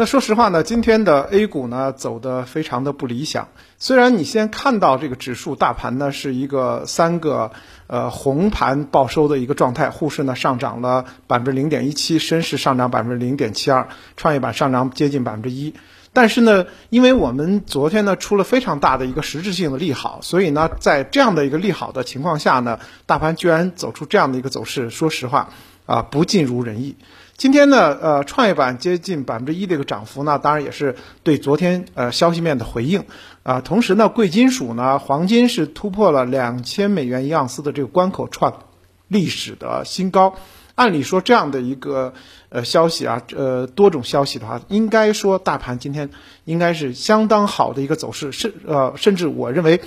[0.00, 3.48] 那说实话呢，今天的 A 股呢走的非常的不理想。
[3.76, 7.50] 虽然你先看到这个指数大盘呢是一个三个
[7.86, 15.74] 呃红盘报收的一个状态，沪市呢上涨了百分之零点一七，深市上涨百分之零点七二，创业板上涨接近百分之一。
[16.14, 25.50] 但是呢，因为我们昨天呢出了非常大的一个实质性的利好，所以呢，在这样的一个利好的情况下呢，大盘居然走出这样的一个走势，说实话
[25.84, 26.96] 啊，不尽如人意。
[27.40, 33.06] 今天呢，呃，创业板接近百分之一的一个涨幅呢，当然也是对昨天呃消息面的回应
[33.44, 33.62] 啊。
[33.62, 38.64] 同时呢，贵金属呢，黄金是突破了两千美元一盎司的这个关口，创
[39.08, 40.34] 历史的新高。
[40.74, 42.12] 按理说这样的一个
[42.50, 46.10] 呃消息啊，呃多种消息的话，应该说大盘今天
[46.44, 49.80] 应该是相当好的一个走势，甚呃甚至我认为，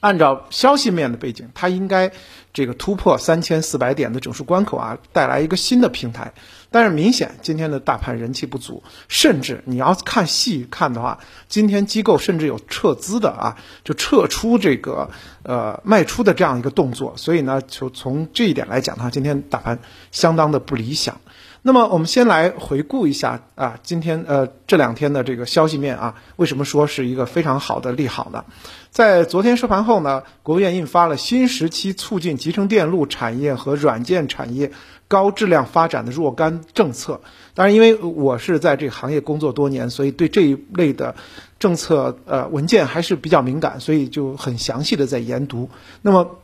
[0.00, 2.10] 按照消息面的背景，它应该
[2.52, 6.32] 这个突破三千四百点的整数关口啊，带来一个新的平台。
[6.72, 11.18] 但是明显今天的大盘人气不足，甚至你要看细看的话，
[11.48, 15.10] 今天机构甚至有撤资的啊，就撤出这个
[15.42, 17.14] 呃卖出的这样一个动作。
[17.16, 19.80] 所以呢，就从这一点来讲的话，今天大盘
[20.12, 21.20] 相当的不理想。
[21.62, 28.46] 那么我们先来回顾一下啊，今天呃这两天的这个消息面啊，为什么说是一个非常好的利好呢？
[28.90, 34.72] 在昨天收盘后呢，国务院印发了新时期促进集成电路产业和软件产业
[35.06, 37.20] 高质量发展的若干政策。
[37.54, 41.14] 当然，因为我是在这个行业工作多年，所以对这一类的
[41.58, 45.70] 政策呃文件还是比较敏感，所以就很详细的在研读。
[46.02, 46.38] 那么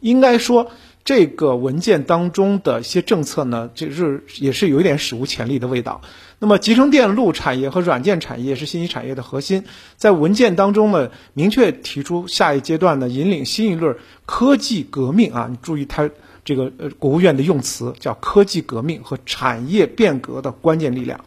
[0.00, 0.70] 应该说。
[1.04, 6.00] 这个文件当中的一些政策呢，就是也是有一点史无前例的味道。
[6.38, 9.64] 那么，集成电路产业和软件产业是信息产业的核心，
[9.96, 13.96] 在文件当中呢，明确提出下一阶段呢，引领新一轮
[14.26, 16.08] 科技革命啊，你注意它
[16.44, 21.18] 这个呃国务院的用词叫科技革命和产业变革的关键力量。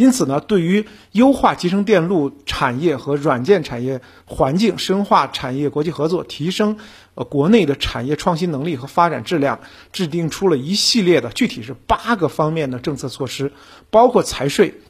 [0.00, 6.78] 因此呢，对于优化集成电路产业和软件产业环境、深化产业国际合作、提升
[7.14, 9.60] 呃国内的产业创新能力和发展质量，
[9.92, 13.52] 制定出了一系列的具体是八个方面的政策措施，
[13.90, 14.80] 包括财税、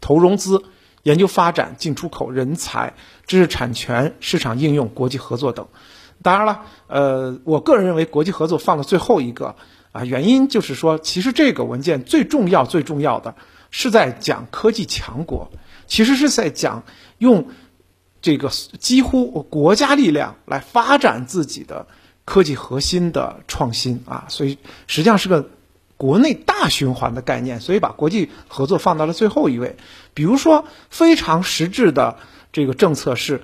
[0.00, 0.62] 投融资、
[1.02, 2.94] 研究发展、进出口、人才、
[3.26, 5.68] 知识产权、市场应用、国际合作等。
[6.22, 9.56] 当然了，呃，我个人认为国际合作放到最后一个
[9.92, 13.34] 啊，原因就是说，其实这个文件最重要、最重要的。
[13.70, 15.50] 是在讲科技强国，
[15.86, 16.82] 其实是在讲
[17.18, 17.48] 用
[18.22, 21.86] 这个几乎国家力量来发展自己的
[22.24, 25.48] 科技核心的创新啊，所以实际上是个
[25.96, 29.76] 国内大循环的概念，所以把国际合作放到了最后一位。
[30.14, 32.16] 比如说非常实质的
[32.52, 33.42] 这个政策是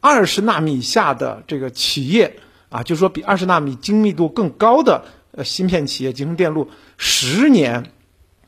[0.00, 2.36] 二十纳米以下的这个企业
[2.68, 7.92] 啊，就说比二十纳米精密度更高的呃芯片企业集成电路十年。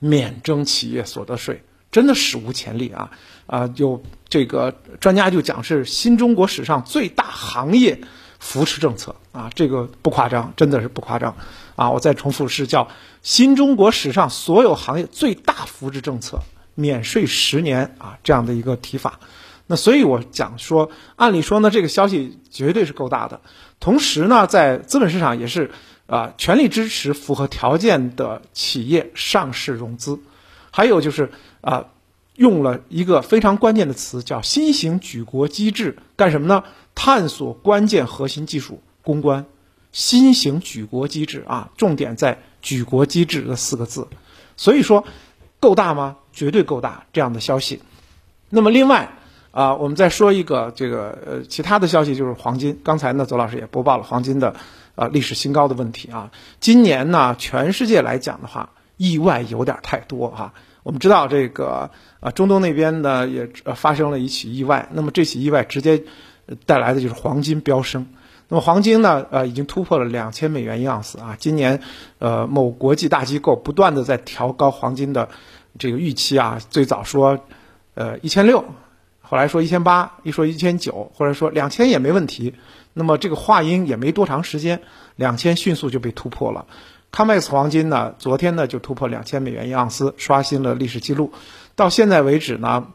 [0.05, 3.13] 免征企业所得税，真的史无前例啊！
[3.47, 8.01] 啊，有这个专家就讲是新中国史上最大行业
[8.41, 11.37] 扶持政策啊，这个不夸张，真的是不夸张
[11.77, 11.93] 啊！
[11.93, 12.89] 我再重复是叫
[13.23, 16.41] 新中国史上所有行业最大扶持政策，
[16.75, 19.21] 免税十年啊，这样的一个提法。
[19.69, 23.41] 那所以我讲说，按理说呢，这个消息绝对是够大的。
[23.79, 25.71] 同时呢，在资本市场也是。
[26.07, 30.19] 啊，全力支持符合条件的企业上市融资，
[30.71, 31.31] 还有就是
[31.61, 31.87] 啊，
[32.35, 36.65] 用了一个非常关键的词，叫新型举国机制，干什么呢？
[36.95, 39.47] 探索关键核心技术攻关。
[39.93, 44.09] 新型举国机制啊，重点在举国机制这四个字。
[44.57, 45.05] 所以说，
[45.61, 46.17] 够大吗？
[46.33, 47.05] 绝对够大。
[47.13, 47.81] 这样的消息。
[48.51, 49.19] 那么另外
[49.51, 52.81] 啊，我们再说一个这个呃其他的消息，就是黄金。
[52.83, 54.57] 刚才呢，左老师也播报了黄金的。
[54.95, 56.31] 啊，历史新高的问题啊！
[56.61, 60.53] 今年呢，全世界来讲的话，意外有点太多哈。
[60.83, 66.03] 我们知道这个啊，中东那边呢也发生了一起意外，那么这起意外直接
[66.67, 68.07] 带来的就是黄金飙升。
[68.49, 71.37] 那么黄金呢，呃，已经突破了两千美元一盎司啊。
[71.39, 71.81] 今年，
[72.19, 75.29] 呃，某国际大机构不断的在调高黄金的
[75.79, 76.59] 这个预期啊。
[76.69, 77.39] 最早说，
[77.95, 78.63] 呃，一千六，
[79.33, 82.55] 后来说一千八，一说一千九，或者说两千也没问题。
[82.93, 84.83] 那么这个话音也没多长时间，
[85.17, 86.67] 两千迅速就被突破了。
[87.13, 91.33] COMEX 黄金呢，昨天呢就突破两千美元一盎司，刷新了历史记录。
[91.77, 92.89] 到现在为止呢，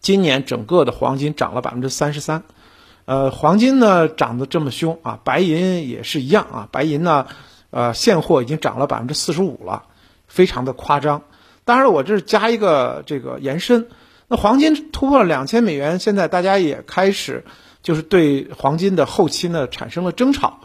[0.00, 2.42] 今年整个的黄金涨了百分之三十三。
[3.06, 6.68] 呃，黄金呢涨得这么凶啊，白银也是一样啊。
[6.70, 7.26] 白银呢，
[7.70, 9.84] 呃，现货已经涨了百分之四十五了，
[10.28, 11.22] 非常的夸张。
[11.64, 13.88] 当然，我这是加一个这个延伸。
[14.30, 17.44] 那黄金突破了两千美元，现在大家也开始。
[17.82, 20.60] 就是对黄金的后期呢产生了争吵，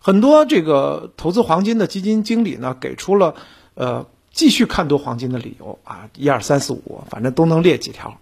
[0.00, 3.36] 很多这个投资黄金的基金经理呢给出了
[3.72, 8.18] 呃继续看多黄金的理由啊，一二三四五，反正都能列几条。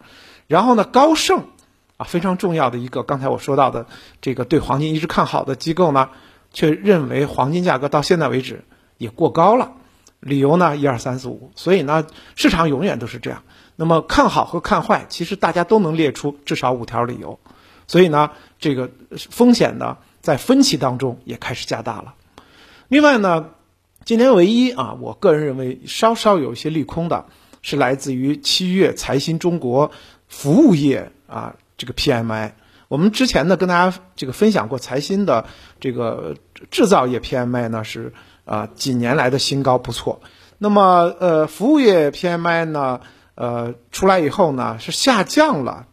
[0.47, 1.43] 然后呢，高盛
[1.97, 3.87] 啊，非常重要的一个，刚才我说到的
[4.21, 6.11] 这个对黄金一直看好的机构呢，
[6.53, 8.63] 却认为黄金价格到现在为止
[8.97, 9.73] 也过高了。
[10.21, 11.51] 理由呢，一二三四五。
[11.57, 12.07] 所以呢，
[12.37, 13.43] 市场永远都是这样。
[13.77, 17.39] 那么看好和看坏，其实大家都能列出至少五条理由。
[17.87, 18.91] 所以呢，这个
[19.31, 22.15] 风险呢，在分歧当中也开始加大了。
[22.89, 23.51] 另外呢，
[24.05, 27.27] 今天唯一啊，我个人认为稍稍有一些利空的，
[27.63, 29.91] 是来自于七月财新中国
[30.27, 32.53] 服务业啊这个 PMI。
[32.89, 35.45] 我们之前呢跟大家这个分享过财新的
[35.81, 36.37] 这个
[36.71, 38.13] 制造业 PMI 呢是
[38.45, 40.21] 啊几年来的新高，不错。
[40.59, 43.01] 那么呃服务业 PMI 呢
[43.37, 45.87] 呃出来以后呢是下降了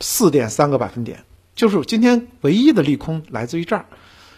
[0.00, 1.24] 四点三个百分点，
[1.56, 3.86] 就是今天唯一的利空来自于这儿。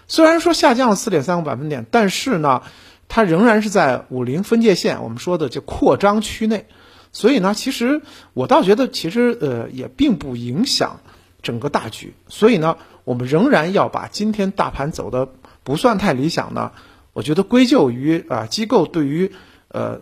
[0.09, 2.63] 虽然说下降了四点三个百分点，但是呢，
[3.09, 6.67] 它仍然是在五零分界线，我们说的这扩张区内，
[7.13, 8.03] 所以呢，其实
[8.33, 11.01] 我倒觉得，其实呃也并不影响
[11.43, 12.15] 整个大局。
[12.29, 15.29] 所以呢，我们仍然要把今天大盘走的
[15.63, 16.73] 不算太理想呢，
[17.13, 19.31] 我觉得归咎于啊机构对于
[19.69, 20.01] 呃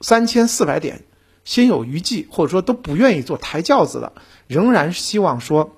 [0.00, 1.02] 三千四百点
[1.44, 4.12] 心有余悸，或者说都不愿意做抬轿子的，
[4.46, 5.76] 仍然希望说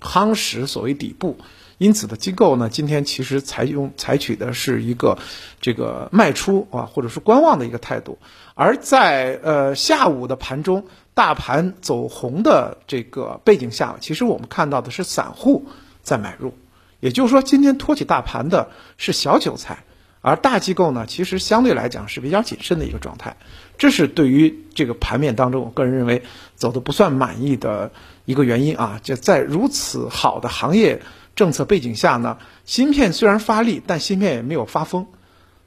[0.00, 1.38] 夯实所谓底部。
[1.78, 5.16] 因此的机构呢，今天其实采用采取的是一个
[5.60, 8.18] 这个卖出啊，或者是观望的一个态度。
[8.54, 15.66] 而在呃下午的盘中，大盘走红的这个背景下，其实我们看到的是散户
[16.02, 16.52] 在买入。
[16.98, 19.84] 也就是说，今天托起大盘的是小韭菜，
[20.20, 23.36] 而大机构呢，其实相对来讲是比较谨慎的一个状态。
[23.76, 26.22] 这是对于这个盘面当中，我个人认为
[26.56, 27.92] 走的不算满意的
[28.24, 29.00] 一个原因啊。
[29.02, 31.02] 就在如此好的行业。
[31.36, 35.06] 政策背景下呢，芯片虽然发力，但芯片也没有发疯，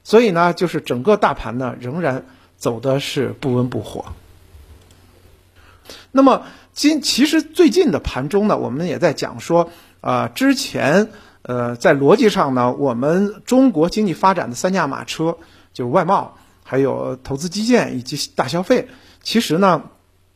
[0.04, 2.26] 所以呢，就是整个大盘呢仍然
[2.58, 4.08] 走的是不温不火。
[6.12, 9.72] 那么今其实最近的盘中呢，我们也在讲说，
[10.02, 11.08] 啊，之前
[11.44, 15.38] 呃在逻辑上呢，我们中国经济发展的三驾马车
[15.74, 18.88] 就是外贸、还有投资基建以及大消费，
[19.22, 19.84] 其实呢。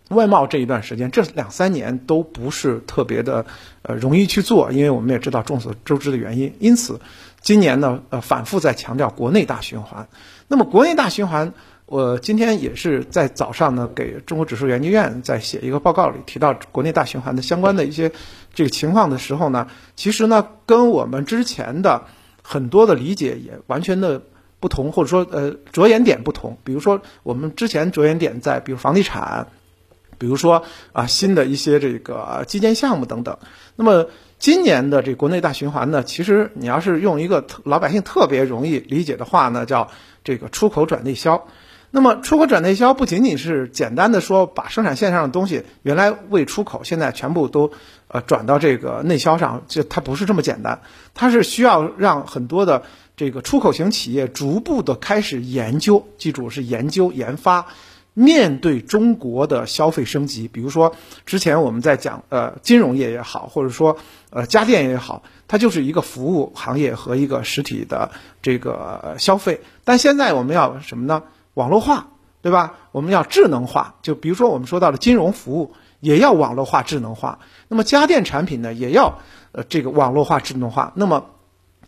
[0.09, 3.43] 外贸这一段时间，这两三年都不是特别的，
[3.81, 6.53] 呃，容易去做，因为我们也知道众所周知的原因。
[6.59, 6.99] 因此，
[7.41, 10.07] 今年呢，呃，反复在强调国内大循环。
[10.47, 11.53] 那么，国内大循环，
[11.85, 18.11] 我今天也是在早上呢，给中国指数研究院在写一个报告里提到国内大循环的相关的一些
[18.53, 22.05] 这个情况的时候呢，其实呢，跟我们之前的
[22.41, 24.21] 很多的理解也完全的
[24.59, 26.57] 不同，或者说，呃，着眼点不同。
[26.63, 29.47] 比如说，我们之前着眼点在，比如房地产。
[30.17, 33.37] 比如说啊，新的一些这个基建项目等等。
[33.75, 34.07] 那么
[34.39, 39.91] 今年的这国内大循环呢，其实你要是用一个老百姓特别容易理解的话呢，叫
[40.23, 41.45] 这个出口转内销。
[41.95, 47.71] 那么出口转内销不仅仅是简单的说把生产线上的东西原来为出口，现在全部都
[48.09, 50.81] 呃转到这个内销上，就它不是这么简单，
[51.13, 52.83] 它是需要让很多的
[53.15, 57.67] 这个出口型企业逐步的开始研究，记住是研究研发。
[58.13, 60.95] 面对中国的消费升级，比如说
[61.25, 63.97] 之前我们在讲，呃，金融业也好，或者说
[64.31, 68.11] 呃家电也好，它就是一个服务行业和一个实体的
[68.41, 69.61] 这个消费。
[69.85, 71.23] 但现在我们要什么呢？
[71.55, 72.11] 网络化，
[72.43, 72.75] 对吧？
[72.91, 73.95] 我们要智能化。
[74.03, 77.39] 就比如说我们说到的金融服务，也要网络化、智能化。
[77.67, 79.19] 那么家电产品呢，也要
[79.51, 80.93] 呃这个网络化、智能化。
[80.95, 81.31] 那么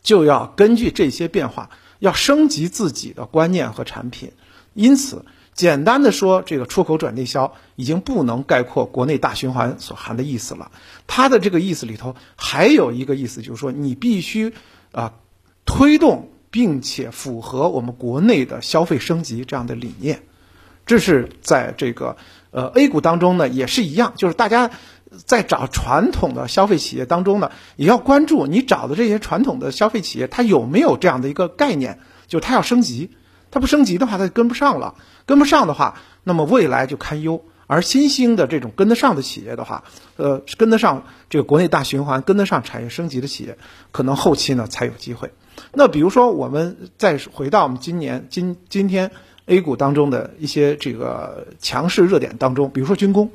[0.02, 4.32] 就要根据这些变化，要升级自己的观念和产品。
[4.74, 5.24] 因此。
[5.54, 10.72] 简单的说，这个出口转内销已经不能概括国内大循环所含的意思了。
[11.08, 14.54] 它的这个意思里头还有一个意思，就是说你必须
[14.92, 15.14] 啊
[15.66, 20.24] 推动并且符合我们国内的消费升级这样的理念。
[20.86, 22.16] 这是在这个
[22.52, 24.72] 呃 A 股当中呢也是一样，就是大家
[25.26, 33.12] 在找传统的消费企业当中呢，也要关注你找的这些传统的消费企业，它有没有这样的一个概念，就它要升级。
[33.52, 34.96] 它不升级的话，它就跟不上了。
[35.26, 37.44] 跟不上的话，那么未来就堪忧。
[37.68, 39.84] 而新兴的这种跟得上的企业的话，
[40.16, 43.58] 呃，跟得上这个国内大循环、跟得上产业升级的企业，
[43.92, 45.32] 可能后期呢才有机会。
[45.74, 49.12] 那比如说，我们再回到我们今年今今天
[49.46, 53.30] A 股当中的一些这个强势热点当中，比如说军工。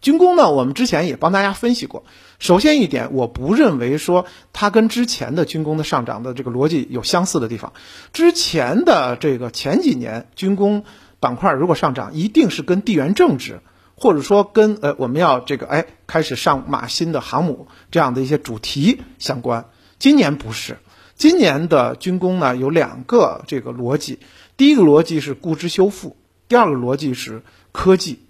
[0.00, 2.04] 军工呢，我们之前也帮大家分析过。
[2.38, 7.74] 首先一点，我不认为说它跟之前的军工的上涨的这个逻辑有相似的地方。
[8.14, 10.84] 之前的这个前几年军工
[11.20, 13.60] 板块如果上涨，一定是跟地缘政治，
[13.94, 19.66] 或者说跟呃我们要这个哎开始上马新的航母这样的一些主题相关。
[19.98, 20.78] 今年不是，
[21.14, 24.18] 今年的军工呢有两个这个逻辑。
[24.56, 26.16] 第一个逻辑是估值修复，
[26.48, 28.20] 第二个逻辑是科技。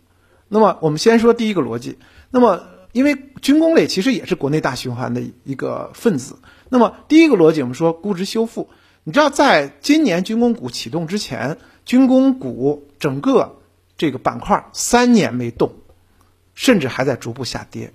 [0.49, 1.97] 那么我们先说第一个逻辑。
[2.31, 6.39] 那么因为军工类其实也是国内大循环的一个分子。
[6.69, 8.69] 那么第一个逻辑，我们说估值修复。
[9.03, 11.57] 你知道，在今年军工股启动之前，
[11.91, 13.57] 军工股整个
[13.97, 15.73] 这个板块三年没动，
[16.55, 17.93] 甚至还在逐步下跌。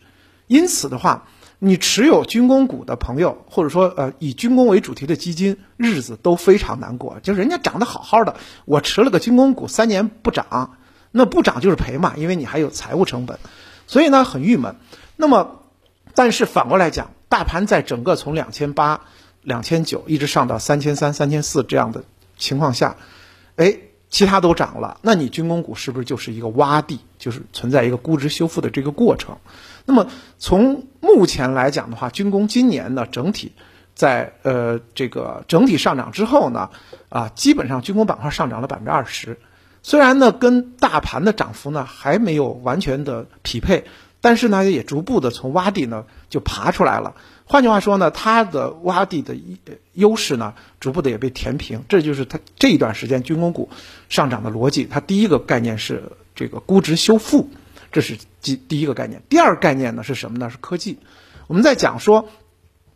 [0.47, 7.21] 因此的话，你持有军工股的朋友，或者说呃以军工为主题的基金，日子都非常难过。
[7.23, 8.35] 就是人家涨得好好的，
[8.65, 10.75] 我持了个军工股三年不涨，
[11.11, 13.39] 那不涨就是赔嘛，因为你还有财务成本，
[13.87, 14.75] 所以呢很郁闷。
[15.15, 15.61] 那么，
[16.15, 19.05] 但是反过来讲，大盘在整个从两千八。
[19.41, 22.03] 两千九一直上到三千三、三千四这样的
[22.35, 22.95] 情况下，
[23.55, 23.77] 哎，
[24.09, 29.37] 其他都涨了，那你军工股是不是就是一个洼地，就是存在一个估值修复的这个过程？
[29.85, 30.07] 那么
[30.37, 33.53] 从目前来讲的话，军工今年呢整体
[33.93, 36.69] 在呃这个整体上涨之后呢，
[37.09, 39.39] 啊，基本上军工板块上涨了百分之二十，
[39.83, 43.85] 虽然呢跟大盘的涨幅呢还没有完全的匹配，
[44.21, 47.15] 但是呢也逐步的从洼地呢就爬出来了。
[47.47, 49.35] 换句话说呢，它的洼地的
[49.93, 51.83] 优势呢，逐步的也被填平。
[51.87, 53.69] 这就是它这一段时间军工股
[54.09, 54.85] 上涨的逻辑。
[54.85, 57.51] 它第一个概念是这个估值修复，
[57.91, 59.21] 这是第第一个概念。
[59.29, 60.49] 第二个概念呢是什么呢？
[60.49, 60.97] 是科技。
[61.45, 62.29] 我们在讲说，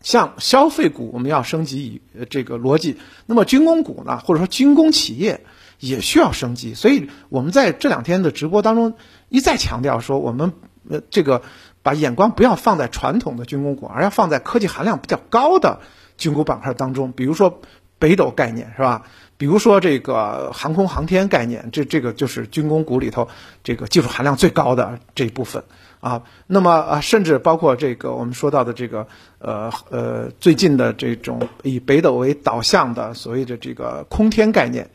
[0.01, 2.01] 像消费股我们要升级以
[2.31, 5.41] 这个逻辑，那么军工股呢，或者说军工企业
[5.79, 6.73] 也需要升级。
[6.73, 8.95] 所以我们在这两天的直播当中
[9.29, 10.53] 一再强调说，我们
[10.89, 11.43] 呃这个。
[11.89, 15.79] 把眼光不要放在传统的军工股，而要放在科技含量比较高的
[16.19, 17.13] 军工板块当中。
[17.13, 17.61] 比如说
[17.97, 19.07] 北斗概念是吧？
[19.37, 23.27] 比如说这个航空航天概念，这这个就是军工股里头
[23.63, 25.63] 这个技术含量最高的这一部分
[25.99, 26.21] 啊。
[26.45, 29.07] 那么啊，甚至包括这个我们说到的这个
[29.39, 34.91] 呃呃最近的这种以北斗为导向的所谓的这个空天概念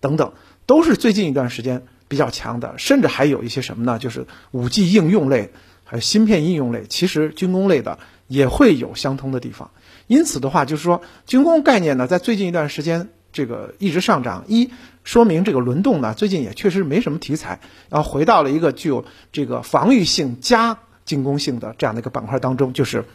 [0.00, 0.32] 等等，
[0.64, 2.78] 都是最近一段时间比较强的。
[2.78, 3.98] 甚至还有一些什么呢？
[3.98, 5.52] 就是五 G 应用类。
[5.90, 9.70] 还有芯片应用类，其实军工类的也会有相通的地方。
[10.06, 14.70] 因此的话，就是说军工概念呢，在最近一段时间这个一直上涨，一
[15.02, 23.06] 说明这个轮动呢，最近也确实没什么题材，然后回到了一个具有这个防御性加进攻性的这样的一个板块当中，就是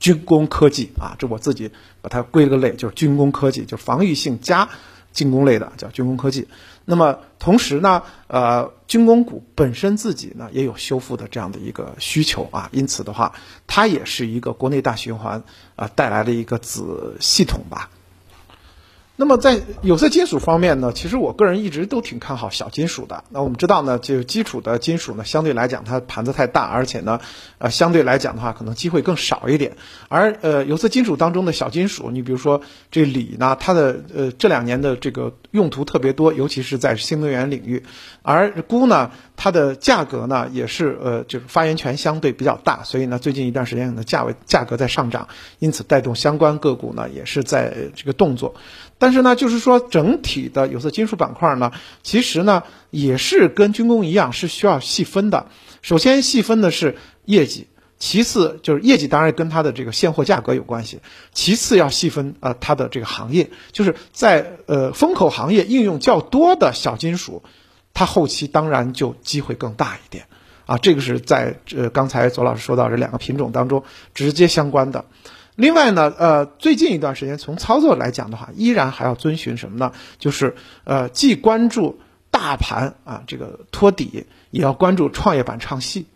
[0.00, 1.70] 军工科技啊，这我自己
[2.02, 4.68] 把它归了个类，就是军工科技，就防御性加。
[5.12, 6.46] 进攻类的叫军工科技，
[6.90, 13.32] 那么同时呢，呃，军工股本身自己呢也有修复的这样的一个需求啊，因此的话，
[13.68, 15.44] 它也是一个国内大循环
[15.76, 17.88] 啊带来的一个子系统吧。
[19.16, 23.22] 那么在有色金属方面呢，其实我个人一直都挺看好小金属的。
[23.28, 27.20] 那我们知道呢，就基础的金属呢，相对来讲它盘子太大，而且呢，
[27.58, 29.76] 呃，相对来讲的话，可能机会更少一点。
[30.08, 37.82] 而呃，有色金属当中的小金属，你比如说这锂呢，它的呃这两年的这个用途特别多，尤其是在新能源领域。
[38.22, 45.28] 而钴呢，它的价格呢也是呃就是发言权相对比较大，所以呢，最近一段时间的价位价格在上涨，
[45.58, 48.54] 因此带动相关个股呢也是在这个动作。
[48.98, 55.46] 但是呢，就是说整体的有色金属板块呢，其实呢也是跟军工一样，是需要细分的。
[55.82, 57.66] 首先细分的是业绩，
[58.00, 61.00] 其次就是业绩当然跟它的这个现货价格有关系。
[61.32, 67.42] 其次要细分啊它的这个行业，就是在呃风口行业应用较多的小金属，
[67.92, 70.24] 它后期当然就机会更大一点
[70.64, 70.78] 啊。
[70.78, 75.04] 这个是在呃刚才左老师说到这两个品种当中直接相关的。
[75.56, 79.92] 另外呢，呃，最近一段时间从操作来讲的话，依然还要遵循什么呢？
[80.18, 86.06] 就是呃，既关注大盘啊这个托底，也要关注创业板唱戏。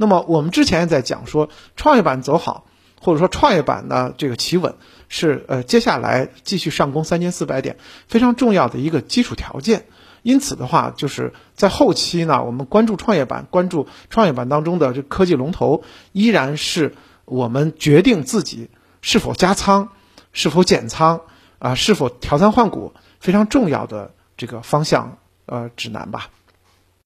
[0.00, 2.64] 那么我们之前在讲说，创业板走好，
[3.02, 4.76] 或者说创业板呢这个企稳，
[5.10, 7.76] 是呃接下来继续上攻三千四百点
[8.08, 9.84] 非常重要的一个基础条件。
[10.22, 16.94] 因此的话，就是在后期呢，我们关注创业板，关注创业板当中的这科技龙头，依然是
[17.26, 18.70] 我们决定自己。
[19.02, 19.90] 是否加仓，
[20.32, 21.20] 是否减仓
[21.58, 21.74] 啊？
[21.74, 22.94] 是否调仓换股？
[23.18, 26.30] 非常重要的这个方向呃指南吧。